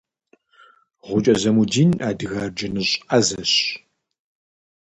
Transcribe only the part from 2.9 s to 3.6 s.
ӏэзэщ.